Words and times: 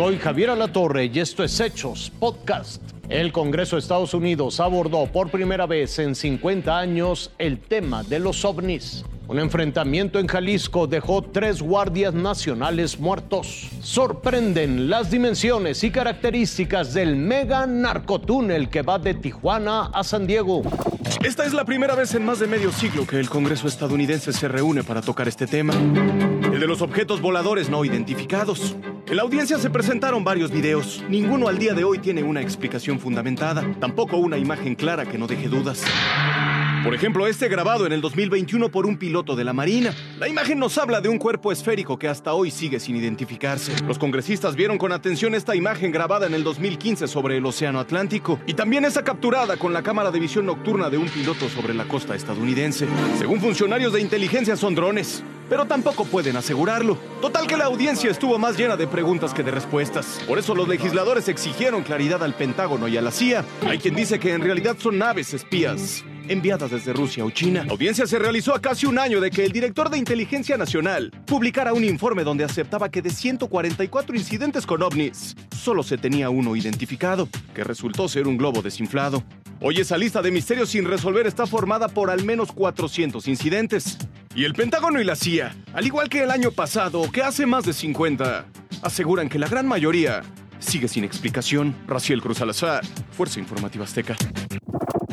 Soy 0.00 0.16
Javier 0.16 0.48
Alatorre 0.48 1.10
y 1.12 1.18
esto 1.18 1.44
es 1.44 1.60
Hechos 1.60 2.10
Podcast. 2.18 2.80
El 3.10 3.32
Congreso 3.32 3.76
de 3.76 3.80
Estados 3.80 4.14
Unidos 4.14 4.58
abordó 4.58 5.04
por 5.04 5.30
primera 5.30 5.66
vez 5.66 5.98
en 5.98 6.14
50 6.14 6.78
años 6.78 7.32
el 7.36 7.58
tema 7.58 8.02
de 8.02 8.18
los 8.18 8.42
ovnis. 8.46 9.04
Un 9.28 9.38
enfrentamiento 9.38 10.18
en 10.18 10.26
Jalisco 10.26 10.86
dejó 10.86 11.20
tres 11.20 11.60
guardias 11.60 12.14
nacionales 12.14 12.98
muertos. 12.98 13.68
Sorprenden 13.82 14.88
las 14.88 15.10
dimensiones 15.10 15.84
y 15.84 15.90
características 15.90 16.94
del 16.94 17.14
mega 17.16 17.66
narcotúnel 17.66 18.70
que 18.70 18.80
va 18.80 18.98
de 18.98 19.12
Tijuana 19.12 19.90
a 19.92 20.02
San 20.02 20.26
Diego. 20.26 20.62
Esta 21.22 21.44
es 21.44 21.52
la 21.52 21.66
primera 21.66 21.94
vez 21.94 22.14
en 22.14 22.24
más 22.24 22.38
de 22.38 22.46
medio 22.46 22.72
siglo 22.72 23.06
que 23.06 23.20
el 23.20 23.28
Congreso 23.28 23.68
estadounidense 23.68 24.32
se 24.32 24.48
reúne 24.48 24.82
para 24.82 25.02
tocar 25.02 25.28
este 25.28 25.46
tema. 25.46 25.74
El 25.74 26.58
de 26.58 26.66
los 26.66 26.80
objetos 26.80 27.20
voladores 27.20 27.68
no 27.68 27.84
identificados. 27.84 28.74
En 29.10 29.16
la 29.16 29.22
audiencia 29.22 29.58
se 29.58 29.70
presentaron 29.70 30.22
varios 30.22 30.52
videos. 30.52 31.02
Ninguno 31.08 31.48
al 31.48 31.58
día 31.58 31.74
de 31.74 31.82
hoy 31.82 31.98
tiene 31.98 32.22
una 32.22 32.40
explicación 32.40 33.00
fundamentada, 33.00 33.66
tampoco 33.80 34.18
una 34.18 34.38
imagen 34.38 34.76
clara 34.76 35.04
que 35.04 35.18
no 35.18 35.26
deje 35.26 35.48
dudas. 35.48 35.82
Por 36.84 36.94
ejemplo, 36.94 37.26
este 37.26 37.48
grabado 37.48 37.86
en 37.86 37.92
el 37.92 38.02
2021 38.02 38.70
por 38.70 38.86
un 38.86 38.96
piloto 38.96 39.34
de 39.34 39.42
la 39.42 39.52
Marina. 39.52 39.92
La 40.20 40.28
imagen 40.28 40.60
nos 40.60 40.78
habla 40.78 41.00
de 41.00 41.08
un 41.08 41.18
cuerpo 41.18 41.50
esférico 41.50 41.98
que 41.98 42.06
hasta 42.06 42.34
hoy 42.34 42.52
sigue 42.52 42.78
sin 42.78 42.94
identificarse. 42.94 43.72
Los 43.84 43.98
congresistas 43.98 44.54
vieron 44.54 44.78
con 44.78 44.92
atención 44.92 45.34
esta 45.34 45.56
imagen 45.56 45.90
grabada 45.90 46.28
en 46.28 46.34
el 46.34 46.44
2015 46.44 47.08
sobre 47.08 47.36
el 47.36 47.44
Océano 47.44 47.80
Atlántico 47.80 48.38
y 48.46 48.54
también 48.54 48.84
esa 48.84 49.02
capturada 49.02 49.56
con 49.56 49.72
la 49.72 49.82
cámara 49.82 50.12
de 50.12 50.20
visión 50.20 50.46
nocturna 50.46 50.88
de 50.88 50.98
un 50.98 51.08
piloto 51.08 51.48
sobre 51.48 51.74
la 51.74 51.86
costa 51.86 52.14
estadounidense. 52.14 52.86
Según 53.18 53.40
funcionarios 53.40 53.92
de 53.92 54.00
inteligencia 54.00 54.56
son 54.56 54.76
drones, 54.76 55.24
pero 55.50 55.66
tampoco 55.66 56.06
pueden 56.06 56.36
asegurarlo. 56.36 56.96
Total 57.20 57.46
que 57.46 57.56
la 57.56 57.64
audiencia 57.64 58.10
estuvo 58.10 58.38
más 58.38 58.56
llena 58.56 58.76
de 58.76 58.86
preguntas 58.86 59.34
que 59.34 59.42
de 59.42 59.50
respuestas. 59.50 60.20
Por 60.26 60.38
eso 60.38 60.54
los 60.54 60.68
legisladores 60.68 61.28
exigieron 61.28 61.82
claridad 61.82 62.22
al 62.22 62.34
Pentágono 62.34 62.86
y 62.88 62.96
a 62.96 63.02
la 63.02 63.10
CIA. 63.10 63.44
Hay 63.66 63.78
quien 63.78 63.96
dice 63.96 64.20
que 64.20 64.32
en 64.32 64.42
realidad 64.42 64.76
son 64.78 64.96
naves 64.96 65.34
espías 65.34 66.04
enviadas 66.28 66.70
desde 66.70 66.92
Rusia 66.92 67.24
o 67.24 67.30
China. 67.30 67.64
La 67.66 67.72
audiencia 67.72 68.06
se 68.06 68.20
realizó 68.20 68.54
a 68.54 68.60
casi 68.60 68.86
un 68.86 69.00
año 69.00 69.20
de 69.20 69.32
que 69.32 69.44
el 69.44 69.50
director 69.50 69.90
de 69.90 69.98
Inteligencia 69.98 70.56
Nacional 70.56 71.10
publicara 71.26 71.72
un 71.72 71.82
informe 71.82 72.22
donde 72.22 72.44
aceptaba 72.44 72.88
que 72.88 73.02
de 73.02 73.10
144 73.10 74.14
incidentes 74.14 74.64
con 74.64 74.80
ovnis, 74.82 75.34
solo 75.50 75.82
se 75.82 75.98
tenía 75.98 76.30
uno 76.30 76.54
identificado, 76.54 77.28
que 77.52 77.64
resultó 77.64 78.08
ser 78.08 78.28
un 78.28 78.36
globo 78.36 78.62
desinflado. 78.62 79.24
Hoy 79.60 79.80
esa 79.80 79.98
lista 79.98 80.22
de 80.22 80.30
misterios 80.30 80.70
sin 80.70 80.84
resolver 80.84 81.26
está 81.26 81.46
formada 81.46 81.88
por 81.88 82.10
al 82.10 82.24
menos 82.24 82.52
400 82.52 83.26
incidentes. 83.26 83.98
Y 84.32 84.44
el 84.44 84.54
Pentágono 84.54 85.00
y 85.00 85.04
la 85.04 85.16
CIA, 85.16 85.56
al 85.72 85.84
igual 85.84 86.08
que 86.08 86.22
el 86.22 86.30
año 86.30 86.52
pasado, 86.52 87.10
que 87.10 87.20
hace 87.20 87.46
más 87.46 87.64
de 87.64 87.72
50, 87.72 88.46
aseguran 88.80 89.28
que 89.28 89.40
la 89.40 89.48
gran 89.48 89.66
mayoría 89.66 90.22
sigue 90.60 90.86
sin 90.86 91.02
explicación. 91.02 91.74
Raciel 91.88 92.22
Cruz 92.22 92.40
Alazar, 92.40 92.84
Fuerza 93.10 93.40
Informativa 93.40 93.84
Azteca. 93.84 94.16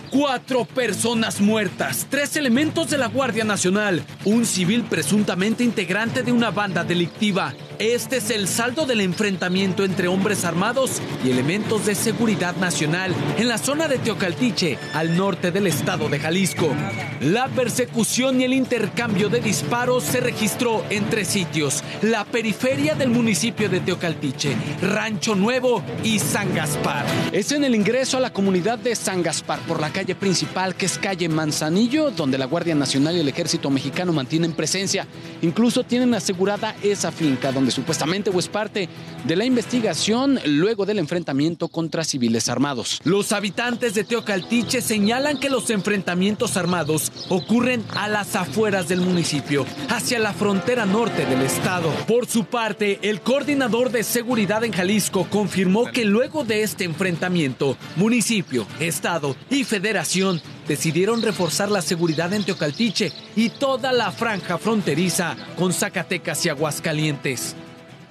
Cuatro 0.10 0.64
personas 0.64 1.42
muertas, 1.42 2.08
tres 2.10 2.38
elementos 2.38 2.90
de 2.90 2.98
la 2.98 3.08
Guardia 3.08 3.44
Nacional, 3.44 4.06
un 4.24 4.46
civil 4.46 4.86
presuntamente 4.86 5.66
integrante 5.66 6.24
de 6.24 6.32
una 6.32 6.50
banda 6.50 6.86
delictiva. 6.86 7.54
Este 7.78 8.18
es 8.18 8.30
el 8.32 8.48
saldo 8.48 8.86
del 8.86 9.02
enfrentamiento 9.02 9.84
entre 9.84 10.08
hombres 10.08 10.46
armados 10.46 11.02
y 11.24 11.30
elementos 11.30 11.86
de 11.86 11.94
seguridad 11.94 12.56
nacional 12.56 13.14
en 13.38 13.50
la 13.50 13.58
zona 13.58 13.88
de 13.88 14.00
Teocaltiche, 14.00 14.80
al 14.94 15.16
norte 15.18 15.52
del 15.52 15.68
estado 15.68 16.08
de 16.10 16.20
Jalisco. 16.20 16.74
La 17.20 17.50
persecución 17.50 18.40
y 18.40 18.46
el 18.46 18.54
intercambio 18.54 19.28
de 19.30 19.42
disparos 19.42 20.06
se 20.06 20.22
registró 20.22 20.86
en 20.90 21.10
tres 21.10 21.28
sitios, 21.28 21.84
la 22.02 22.24
periferia 22.26 22.96
del 22.96 23.10
municipio 23.10 23.70
de 23.70 23.82
Teocaltiche, 23.82 24.56
Rancho 24.82 25.36
Nuevo 25.36 25.84
y 26.04 26.20
San 26.20 26.56
Gaspar. 26.56 27.06
Es 27.32 27.52
en 27.52 27.66
el 27.66 27.76
ingreso 27.76 28.18
a 28.18 28.22
la 28.22 28.34
comunidad 28.34 28.80
de 28.80 28.96
San 28.96 29.22
Gaspar 29.22 29.60
por 29.68 29.82
la 29.82 29.92
calle 29.98 30.14
principal, 30.14 30.76
que 30.76 30.86
es 30.86 31.00
calle 31.00 31.28
Manzanillo, 31.28 32.12
donde 32.12 32.38
la 32.38 32.46
Guardia 32.46 32.76
Nacional 32.76 33.18
y 33.18 33.22
el 33.22 33.30
Ejército 33.30 33.72
Mexicano 33.72 34.14
mantienen 34.14 34.52
presencia. 34.54 35.08
Incluso 35.42 35.84
tienen 35.84 36.14
asegurada 36.14 36.76
esa 36.84 37.12
finca 37.12 37.52
donde 37.52 37.72
supuestamente 37.72 38.30
es 38.30 38.48
parte 38.48 38.90
de 39.26 39.36
la 39.36 39.44
investigación 39.44 40.40
luego 40.46 40.86
del 40.86 41.00
enfrentamiento 41.00 41.68
contra 41.68 42.04
civiles 42.04 42.48
armados. 42.48 43.02
Los 43.06 43.32
habitantes 43.32 43.96
de 43.96 44.04
Teocaltiche 44.04 44.82
señalan 44.82 45.40
que 45.40 45.50
los 45.50 45.72
enfrentamientos 45.72 46.58
armados 46.58 47.12
ocurren 47.30 47.84
a 47.96 48.08
las 48.08 48.36
afueras 48.36 48.88
del 48.88 49.02
municipio, 49.02 49.66
hacia 49.90 50.20
la 50.20 50.34
frontera 50.34 50.86
norte 50.86 51.26
del 51.26 51.42
estado. 51.42 51.90
Por 52.08 52.28
su 52.28 52.46
parte, 52.46 53.00
el 53.02 53.22
coordinador 53.22 53.90
de 53.90 54.04
seguridad 54.04 54.64
en 54.64 54.74
Jalisco 54.74 55.28
confirmó 55.28 55.86
que 55.92 56.06
luego 56.06 56.44
de 56.44 56.62
este 56.62 56.84
enfrentamiento, 56.84 57.76
municipio, 57.96 58.68
estado 58.80 59.36
y 59.50 59.64
federación 59.88 60.42
decidieron 60.68 61.22
reforzar 61.22 61.72
la 61.72 61.82
seguridad 61.82 62.34
en 62.34 62.44
Teocaltiche 62.44 63.14
y 63.38 63.48
toda 63.48 63.94
la 63.94 64.12
franja 64.12 64.58
fronteriza 64.58 65.38
con 65.56 65.72
Zacatecas 65.72 66.46
y 66.46 66.50
Aguascalientes 66.50 67.56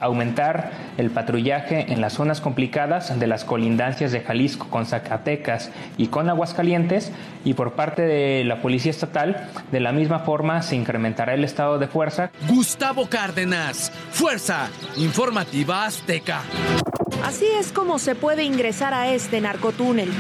aumentar 0.01 0.73
el 0.99 1.11
patrullaje 1.11 1.93
en 1.93 2.01
las 2.01 2.15
zonas 2.15 2.41
complicadas 2.41 3.19
de 3.19 3.27
las 3.27 3.45
colindancias 3.45 4.13
de 4.13 4.21
Jalisco 4.21 4.69
con 4.69 4.85
Zacatecas 4.87 5.71
y 5.97 6.09
con 6.09 6.29
Aguascalientes 6.29 7.13
y 7.45 7.55
por 7.55 7.73
parte 7.73 8.03
de 8.03 8.45
la 8.45 8.61
Policía 8.61 8.91
Estatal 8.91 9.49
de 9.73 9.81
la 9.81 9.93
misma 9.93 10.21
forma 10.21 10.63
se 10.63 10.77
incrementará 10.77 11.35
el 11.35 11.45
estado 11.45 11.79
de 11.79 11.89
fuerza. 11.89 12.31
Gustavo 12.49 13.09
Cárdenas, 13.09 13.91
Fuerza 14.11 14.69
Informativa 14.97 15.87
Azteca. 15.87 16.43
Así 17.25 17.47
es 17.59 17.73
como 17.73 17.99
se 17.99 18.15
puede 18.15 18.45
ingresar 18.45 18.95
a 18.95 19.09
este 19.09 19.41
narcotúnel. 19.41 20.11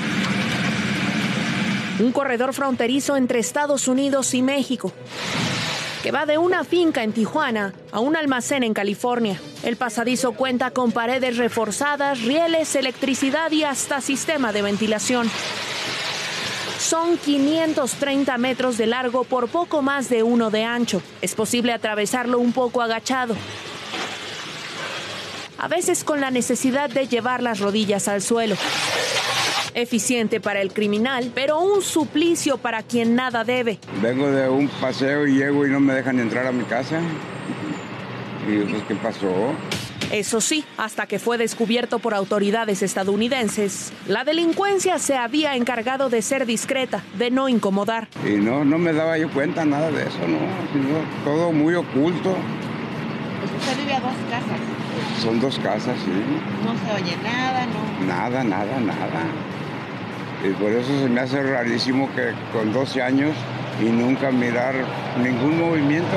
Un 1.99 2.13
corredor 2.13 2.53
fronterizo 2.53 3.17
entre 3.17 3.39
Estados 3.39 3.89
Unidos 3.89 4.35
y 4.35 4.43
México 4.43 4.93
que 6.07 6.13
va 6.13 6.25
de 6.25 6.39
una 6.39 6.63
finca 6.63 7.03
en 7.03 7.13
Tijuana 7.13 7.75
a 7.91 7.99
un 7.99 8.15
almacén 8.15 8.63
en 8.63 8.75
California. 8.75 9.41
El 9.65 9.75
pasadizo 9.75 10.35
cuenta 10.35 10.71
con 10.71 10.93
paredes 10.93 11.37
reforzadas, 11.37 12.23
rieles, 12.23 12.77
electricidad 12.77 13.51
y 13.51 13.65
hasta 13.65 14.01
sistema 14.01 14.53
de 14.53 14.63
ventilación. 14.63 15.29
Son 16.79 17.19
530 17.19 18.39
metros 18.39 18.79
de 18.79 18.87
largo 18.87 19.25
por 19.25 19.49
poco 19.49 19.83
más 19.83 20.09
de 20.09 20.23
uno 20.23 20.51
de 20.51 20.63
ancho. 20.63 21.03
Es 21.23 21.35
posible 21.35 21.73
atravesarlo 21.73 22.39
un 22.39 22.53
poco 22.53 22.83
agachado. 22.83 23.35
A 25.59 25.67
veces 25.67 26.05
con 26.05 26.21
la 26.21 26.31
necesidad 26.31 26.89
de 26.89 27.09
llevar 27.09 27.43
las 27.43 27.59
rodillas 27.59 28.07
al 28.07 28.23
suelo 28.23 28.55
eficiente 29.77 30.41
para 30.41 30.63
el 30.63 30.73
criminal, 30.73 31.31
pero 31.35 31.61
un 31.61 31.83
suplicio 31.83 32.57
para 32.57 32.83
quien 32.83 33.15
nada 33.15 33.45
debe. 33.45 33.79
Vengo 34.03 34.31
de 34.31 34.49
un 34.49 34.69
paseo 34.69 35.27
y 35.27 35.35
llego 35.35 35.67
y 35.67 35.71
no 35.71 35.79
me 35.79 35.95
dejan 35.95 36.19
entrar 36.19 36.47
a 36.47 36.53
mi 36.53 36.65
casa. 36.65 36.99
Y 38.49 38.59
pues, 38.61 38.83
¿qué 38.89 38.95
pasó? 38.95 39.29
Eso 40.11 40.41
sí, 40.41 40.65
hasta 40.79 41.07
que 41.07 41.19
fue 41.19 41.37
descubierto 41.37 41.99
por 41.99 42.15
autoridades 42.15 42.83
estadounidenses, 42.83 43.93
la 44.07 44.25
delincuencia 44.25 44.99
se 44.99 45.17
había 45.17 45.57
encargado 45.57 46.09
de 46.09 46.23
ser 46.23 46.47
discreta, 46.47 47.03
de 47.19 47.31
no 47.31 47.49
incomodar. 47.49 48.09
Y 48.25 48.37
no, 48.37 48.65
no 48.65 48.79
me 48.79 48.93
daba 48.93 49.19
yo 49.19 49.29
cuenta 49.31 49.65
nada 49.65 49.91
de 49.91 50.03
eso, 50.03 50.21
no, 50.29 50.39
todo 51.25 51.53
muy 51.53 51.75
oculto. 51.75 52.37
Pues 53.41 53.51
usted 53.61 53.83
vive 53.83 53.95
a 53.95 54.01
dos 54.01 54.15
casas. 54.31 54.61
Son 55.21 55.41
dos 55.41 55.59
casas, 55.59 55.97
sí. 56.05 56.13
No 56.65 56.73
se 56.73 57.03
oye 57.03 57.17
nada, 57.23 57.67
¿no? 57.67 58.07
Nada, 58.07 58.45
nada, 58.45 58.81
nada. 58.81 59.27
Y 60.47 60.51
por 60.51 60.71
eso 60.71 60.89
se 61.01 61.09
me 61.09 61.21
hace 61.21 61.43
rarísimo 61.43 62.09
que 62.15 62.33
con 62.53 62.73
12 62.73 63.03
años 63.03 63.35
y 63.81 63.87
nunca 63.87 64.31
mirar 64.31 64.75
ningún 65.21 65.59
movimiento. 65.59 66.17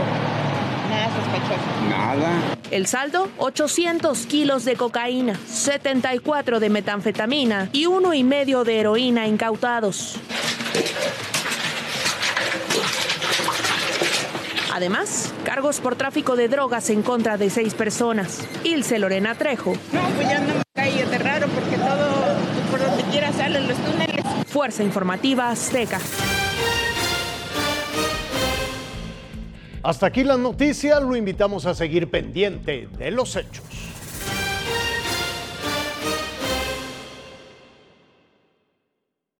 Nada 0.90 1.10
sospechoso. 1.16 1.90
Nada. 1.90 2.30
El 2.70 2.86
saldo, 2.86 3.30
800 3.38 4.28
kilos 4.28 4.66
de 4.66 4.76
cocaína, 4.76 5.40
74 5.48 6.60
de 6.60 6.70
metanfetamina 6.70 7.70
y 7.72 7.88
uno 7.88 8.14
y 8.14 8.24
medio 8.24 8.64
de 8.64 8.80
heroína 8.80 9.26
incautados. 9.26 10.20
Además, 14.72 15.34
cargos 15.44 15.80
por 15.80 15.96
tráfico 15.96 16.36
de 16.36 16.48
drogas 16.48 16.92
en 16.92 17.02
contra 17.02 17.38
de 17.38 17.50
seis 17.50 17.74
personas. 17.74 18.48
Ilse 18.64 19.00
Lorena 19.00 19.34
Trejo. 19.34 19.74
No, 19.92 20.02
pues 20.16 20.30
ya 20.30 20.40
no 20.40 20.54
me 20.54 20.64
caí 20.76 21.02
de 21.02 21.18
raro 21.18 21.48
porque 21.48 21.78
todo 21.78 22.60
por 22.70 22.80
donde 22.80 23.04
quiera 23.12 23.34
salen 23.34 23.68
los 23.68 23.78
túneles. 23.78 24.24
Informativa 24.78 25.50
Azteca. 25.50 26.00
Hasta 29.82 30.06
aquí 30.06 30.24
la 30.24 30.38
noticia, 30.38 31.00
lo 31.00 31.16
invitamos 31.16 31.66
a 31.66 31.74
seguir 31.74 32.10
pendiente 32.12 32.88
de 32.98 33.12
los 33.12 33.36
hechos. 33.36 33.64